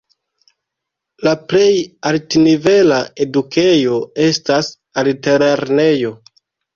[1.27, 1.67] La plej
[2.11, 4.71] altnivela edukejo estas
[5.03, 6.13] altlernejo.